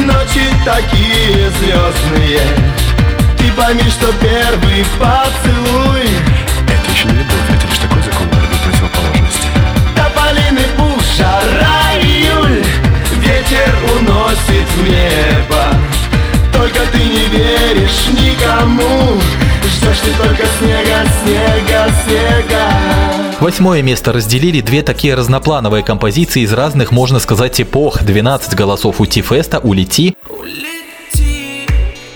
ночи 0.07 0.47
такие 0.65 1.51
звездные. 1.59 2.41
Ты 3.39 3.53
пойми, 3.57 3.89
что 3.91 4.13
первый 4.21 4.85
поцелуй 4.99 5.96
Восьмое 23.39 23.83
место 23.83 24.15
разделили 24.15 24.63
две 24.63 24.83
такие 24.83 25.15
разноплановые 25.15 25.85
композиции 25.85 26.41
из 26.41 26.55
разных, 26.55 26.91
можно 26.91 27.19
сказать, 27.19 27.61
эпох. 27.61 28.03
12 28.03 28.55
голосов 28.55 28.99
у 28.99 29.05
Ти-феста, 29.05 29.59
улети. 29.59 30.17
Улети 30.31 31.67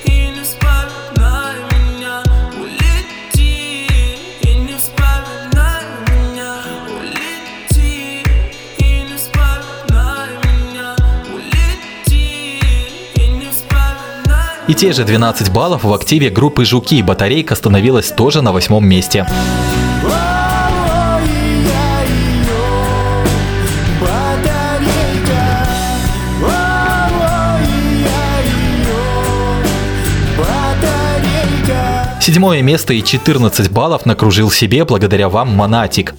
и 0.06 0.10
не 0.10 0.42
вспоминай 0.42 1.56
меня 1.70 2.22
Улети 2.58 3.86
и 4.40 4.54
не 4.54 4.74
вспоминай 4.78 5.84
меня 6.08 6.54
Улети 6.88 8.24
и 8.78 9.02
не 9.02 9.16
вспоминай 9.18 10.30
меня 10.42 10.96
Улети 11.34 12.60
и 13.14 13.28
не 13.28 13.50
вспоминай 13.50 14.64
И 14.68 14.74
те 14.74 14.94
же 14.94 15.04
12 15.04 15.52
баллов 15.52 15.84
в 15.84 15.92
активе 15.92 16.30
группы 16.30 16.64
«Жуки». 16.64 17.02
Батарейка 17.02 17.54
становилась 17.56 18.08
тоже 18.10 18.40
на 18.40 18.52
восьмом 18.52 18.88
месте. 18.88 19.26
Седьмое 32.20 32.60
место 32.60 32.92
и 32.92 33.02
14 33.02 33.70
баллов 33.70 34.04
накружил 34.04 34.50
себе 34.50 34.84
благодаря 34.84 35.30
вам 35.30 35.48
Монатик. 35.56 36.14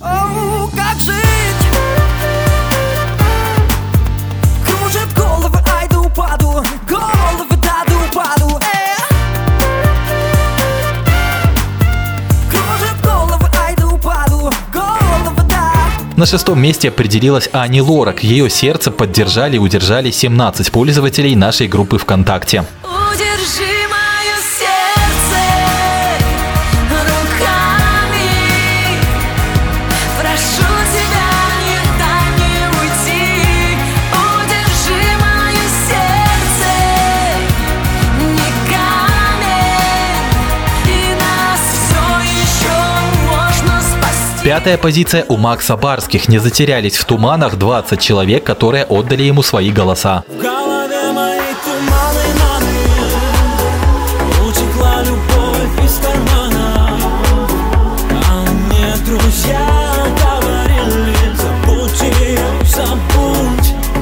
На 16.18 16.28
шестом 16.28 16.62
месте 16.62 16.90
определилась 16.90 17.50
Ани 17.52 17.82
Лорак. 17.82 18.24
Ее 18.24 18.50
сердце 18.50 18.92
поддержали 18.92 19.56
и 19.56 19.60
удержали 19.60 20.12
17 20.12 20.72
пользователей 20.72 21.36
нашей 21.36 21.68
группы 21.68 21.98
ВКонтакте. 21.98 22.64
Пятая 44.62 44.78
позиция 44.78 45.26
у 45.28 45.38
Макса 45.38 45.76
Барских. 45.76 46.28
Не 46.28 46.38
затерялись 46.38 46.96
в 46.96 47.06
туманах 47.06 47.56
20 47.58 48.00
человек, 48.00 48.44
которые 48.44 48.86
отдали 48.86 49.24
ему 49.24 49.42
свои 49.42 49.72
голоса. 49.72 50.24
В 50.28 50.40
голове 50.40 51.12
моей 51.12 51.56
туманы, 51.66 52.22
маны 52.40 52.68
Утекла 54.48 55.02
любовь 55.02 55.84
из 55.84 55.98
кармана 55.98 56.96
А 58.24 58.46
мне 58.52 58.94
друзья 59.04 59.68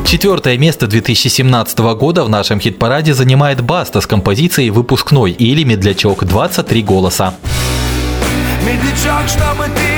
Четвертое 0.06 0.58
место 0.58 0.88
2017 0.88 1.80
года 1.80 2.26
в 2.26 2.30
нашем 2.30 2.60
хит-параде 2.60 3.14
занимает 3.14 3.62
Баста 3.62 4.02
с 4.02 4.08
композицией 4.08 4.72
«Выпускной» 4.72 5.32
или 5.32 5.64
«Медлячок» 5.64 6.26
23 6.26 6.84
голоса. 6.84 7.34
Медлячок, 8.66 9.30
чтобы 9.30 9.64
ты 9.74 9.89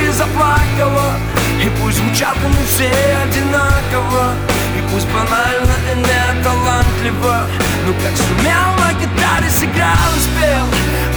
Ну 7.84 7.92
как 7.94 8.16
сумел 8.16 8.76
на 8.78 8.92
гитаре 8.94 9.50
сыграл 9.50 10.12
и 10.16 10.20
спел 10.20 10.66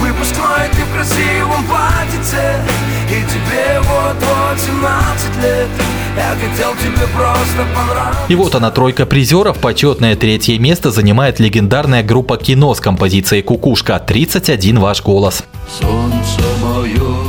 Выпускной 0.00 0.68
ты 0.72 0.82
в 0.82 0.94
красивом 0.94 1.64
платьице 1.64 2.60
И 3.08 3.22
тебе 3.30 3.80
вот-вот 3.80 4.58
17 4.58 5.42
лет 5.42 5.68
Я 6.16 6.34
хотел 6.34 6.74
тебе 6.74 7.06
просто 7.14 7.64
понравиться 7.72 8.24
И 8.28 8.34
вот 8.34 8.54
она, 8.56 8.70
тройка 8.72 9.06
призеров. 9.06 9.58
Почетное 9.58 10.16
третье 10.16 10.58
место 10.58 10.90
занимает 10.90 11.38
легендарная 11.38 12.02
группа 12.02 12.36
«Кино» 12.36 12.74
с 12.74 12.80
композицией 12.80 13.42
«Кукушка». 13.42 14.00
31 14.00 14.80
ваш 14.80 15.02
голос. 15.02 15.44
Солнце 15.80 16.40
мое, 16.60 17.25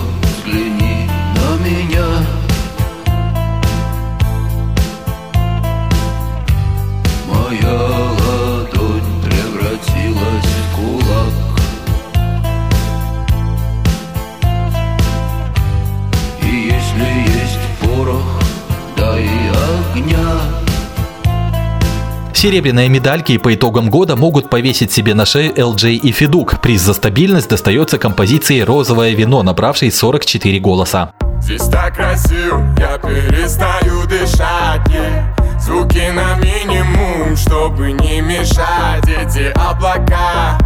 Серебряные 22.38 22.88
медальки 22.88 23.40
по 23.40 23.56
итогам 23.56 23.90
года 23.90 24.16
могут 24.16 24.52
повесить 24.52 24.92
себе 24.92 25.16
на 25.16 25.26
шею 25.26 25.56
LJ 25.56 25.94
и 25.94 26.12
Федук. 26.12 26.62
Приз 26.62 26.82
за 26.82 26.94
стабильность 26.94 27.50
достается 27.50 27.98
композиции 27.98 28.60
«Розовое 28.60 29.16
вино», 29.16 29.42
набравшей 29.42 29.92
44 29.92 30.60
голоса. 30.60 31.14
Здесь 31.42 31.64
так 31.64 31.96
красиво, 31.96 32.64
я 32.78 33.00
перестаю 33.00 34.06
дышать 34.06 34.88
yeah. 34.88 35.60
Звуки 35.60 36.12
на 36.14 36.36
минимум, 36.36 37.36
чтобы 37.36 37.92
не 37.94 38.22
мешать 38.22 39.08
Эти 39.08 39.52
облака 39.56 40.60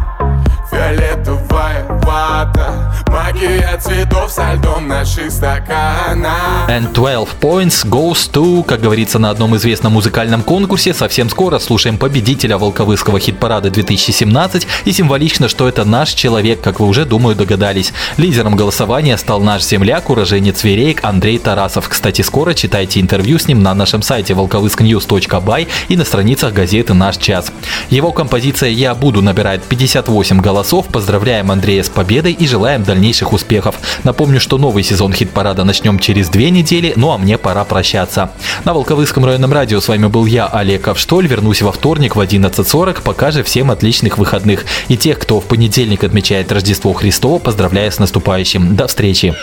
Фиолетовая 0.72 1.86
вата 2.04 2.92
Магия 3.08 3.78
цветов 3.78 4.32
со 4.32 4.54
льдом 4.54 4.88
наших 4.88 5.30
стаканах 5.30 6.70
And 6.70 6.94
12 6.94 7.42
points 7.42 7.86
goes 7.86 8.32
to, 8.32 8.64
как 8.64 8.80
говорится 8.80 9.20
на 9.20 9.30
одном 9.32 9.58
известном 9.58 9.94
музыкальном 9.94 10.44
конкурсе. 10.44 10.94
Совсем 10.94 11.30
скоро 11.30 11.60
слушаем 11.60 11.98
победителя 11.98 12.58
Волковыского 12.58 13.20
хит-парада 13.20 13.70
2017. 13.70 14.66
И 14.86 14.92
символично, 14.94 15.50
что 15.50 15.68
это 15.68 15.84
наш 15.84 16.12
человек, 16.14 16.62
как 16.62 16.80
вы 16.80 16.88
уже, 16.88 17.04
думаю, 17.04 17.36
догадались. 17.36 17.92
Лидером 18.16 18.56
голосования 18.56 19.18
стал 19.18 19.42
наш 19.42 19.64
земляк, 19.64 20.10
уроженец 20.10 20.64
Вереек 20.64 21.04
Андрей 21.04 21.38
Тарасов. 21.38 21.90
Кстати, 21.90 22.22
скоро 22.22 22.54
читайте 22.54 23.02
интервью 23.02 23.40
с 23.40 23.48
ним 23.48 23.62
на 23.62 23.74
нашем 23.74 24.02
сайте 24.02 24.34
волковыскnews.by 24.34 25.68
и 25.90 25.98
на 25.98 26.06
страницах 26.06 26.54
газеты 26.54 26.94
«Наш 26.94 27.18
час». 27.18 27.52
Его 27.90 28.14
композиция 28.14 28.70
«Я 28.70 28.96
буду» 28.96 29.22
набирает 29.22 29.64
58 29.64 30.40
голосов. 30.40 30.61
Поздравляем 30.92 31.52
Андрея 31.52 31.84
с 31.84 31.90
победой 31.90 32.34
и 32.34 32.48
желаем 32.48 32.84
дальнейших 32.84 33.34
успехов. 33.34 33.76
Напомню, 34.04 34.40
что 34.40 34.58
новый 34.58 34.84
сезон 34.84 35.14
хит-парада 35.14 35.64
начнем 35.64 36.00
через 36.00 36.30
две 36.30 36.50
недели, 36.50 36.94
ну 36.96 37.12
а 37.12 37.18
мне 37.18 37.38
пора 37.38 37.64
прощаться. 37.66 38.32
На 38.64 38.74
Волковыском 38.74 39.26
районном 39.26 39.54
радио 39.54 39.80
с 39.80 39.88
вами 39.88 40.06
был 40.06 40.26
я, 40.26 40.46
Олег 40.48 40.84
Ковштоль. 40.84 41.28
Вернусь 41.28 41.62
во 41.62 41.72
вторник 41.72 42.16
в 42.16 42.20
11.40. 42.20 43.02
Пока 43.04 43.32
же 43.32 43.44
всем 43.44 43.72
отличных 43.72 44.18
выходных. 44.18 44.66
И 44.88 44.98
тех, 44.98 45.20
кто 45.20 45.40
в 45.40 45.46
понедельник 45.46 46.04
отмечает 46.04 46.52
Рождество 46.52 46.94
Христово, 46.94 47.40
поздравляю 47.40 47.92
с 47.92 48.00
наступающим. 48.00 48.76
До 48.76 48.88
встречи. 48.88 49.34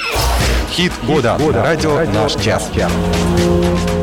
Хит 0.73 0.93
года. 1.07 1.37
на 1.39 1.63
Радио 1.63 2.05
«Наш 2.13 2.35
час». 2.35 2.71
Твои 2.73 3.98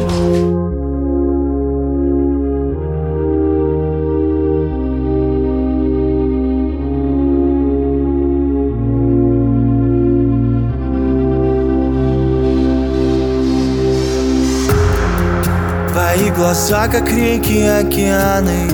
глаза, 16.36 16.88
как 16.88 17.10
реки, 17.10 17.64
океаны. 17.64 18.70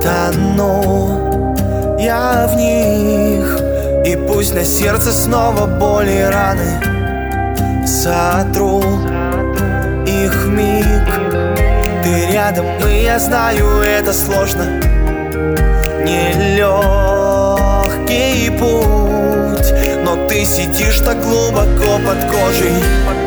Тону 0.00 1.96
я 1.98 2.46
в 2.46 2.56
них 2.56 3.60
И 4.06 4.16
пусть 4.16 4.54
на 4.54 4.64
сердце 4.64 5.12
снова 5.12 5.66
боли 5.66 6.12
и 6.12 6.22
раны. 6.22 7.86
Сотру 7.86 8.82
их 10.06 10.46
миг. 10.46 10.86
Ты 12.02 12.32
рядом, 12.32 12.66
и 12.88 13.02
я 13.04 13.18
знаю, 13.18 13.82
это 13.82 14.12
сложно. 14.12 14.64
Нелегкий 16.04 16.68
путь 18.50 19.74
Но 20.02 20.26
ты 20.26 20.44
сидишь 20.44 21.00
так 21.00 21.20
глубоко 21.22 21.98
под 22.06 22.24
кожей 22.30 23.17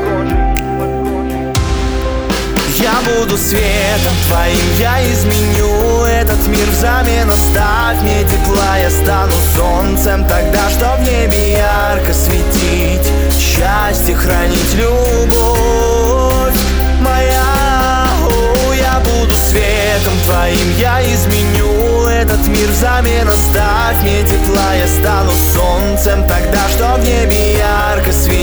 я 2.81 2.93
буду 3.01 3.37
светом 3.37 4.13
твоим, 4.27 4.73
я 4.79 5.01
изменю 5.13 6.03
этот 6.05 6.47
мир 6.47 6.65
взамен. 6.69 7.29
Оставь 7.29 8.01
мне 8.01 8.23
тепла, 8.23 8.77
я 8.77 8.89
стану 8.89 9.33
солнцем. 9.55 10.25
Тогда, 10.25 10.69
что 10.69 10.95
в 10.97 11.01
небе 11.01 11.53
ярко 11.53 12.13
светить 12.13 13.11
Счастье 13.37 14.15
хранить 14.15 14.75
любовь 14.75 16.59
моя. 16.99 18.07
О, 18.27 18.73
Я 18.73 18.99
буду 18.99 19.33
светом 19.35 20.13
твоим, 20.25 20.77
я 20.77 21.01
изменю 21.03 22.07
этот 22.07 22.45
мир 22.47 22.69
взамен. 22.69 23.27
Оставь 23.27 24.01
мне 24.01 24.23
тепла, 24.23 24.73
я 24.75 24.87
стану 24.87 25.31
солнцем. 25.55 26.23
Тогда, 26.27 26.67
что 26.69 26.95
в 26.97 27.03
небе 27.03 27.57
ярко 27.57 28.11
светить 28.11 28.40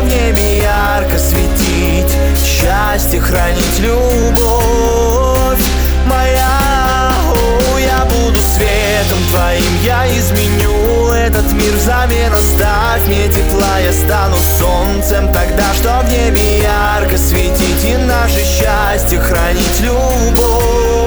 в 0.00 0.08
небе 0.08 0.58
ярко 0.58 1.18
светить 1.18 2.16
Счастье 2.42 3.20
хранить 3.20 3.80
любовь. 3.80 5.64
Моя 6.06 7.12
О, 7.32 7.78
Я 7.78 8.04
буду 8.04 8.38
светом 8.40 9.18
твоим, 9.30 9.82
я 9.84 10.06
изменю 10.18 11.12
этот 11.12 11.50
мир 11.52 11.72
взамен 11.74 12.32
Оставь 12.32 13.06
мне 13.06 13.28
тепла, 13.28 13.78
я 13.78 13.92
стану 13.92 14.36
солнцем 14.58 15.32
Тогда, 15.32 15.72
что 15.74 16.00
в 16.04 16.10
небе 16.10 16.62
ярко 16.62 17.16
светить. 17.16 17.84
И 17.84 17.96
наше 17.96 18.44
счастье 18.44 19.20
хранить 19.20 19.80
любовь 19.80 21.05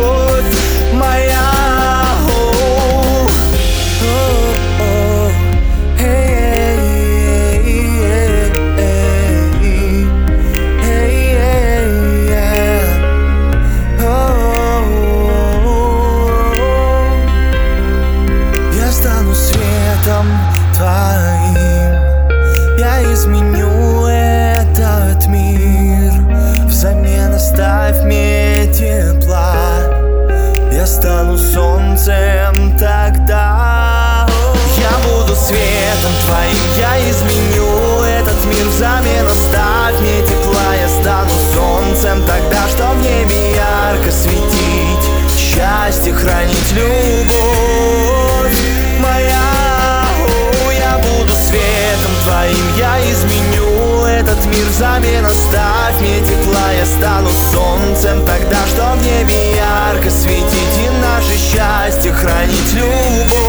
взамен 38.80 39.28
оставь 39.28 40.00
мне 40.00 40.22
тепла 40.22 40.74
Я 40.80 40.88
стану 40.88 41.32
солнцем 41.54 42.24
тогда, 42.26 42.66
что 42.70 42.88
в 42.94 43.02
небе 43.02 43.56
ярко 43.56 44.10
светить 44.10 45.10
Счастье 45.36 46.14
хранить 46.14 46.72
любовь. 46.72 48.58
Моя 49.02 50.06
О, 50.26 50.72
Я 50.72 50.98
буду 50.98 51.34
светом 51.34 52.14
твоим, 52.24 52.78
я 52.78 53.12
изменю 53.12 54.06
этот 54.06 54.46
мир 54.46 54.66
Взамен. 54.70 55.26
Оставь 55.26 56.00
мне 56.00 56.22
тепла, 56.22 56.72
я 56.78 56.86
стану 56.86 57.30
солнцем. 57.52 58.26
Тогда, 58.26 58.66
что 58.68 58.94
в 58.96 59.04
небе 59.04 59.56
ярко 59.56 60.10
светить 60.10 60.80
И 60.86 60.90
наше 61.02 61.38
счастье 61.38 62.14
хранить 62.14 62.74
любовь. 62.74 63.49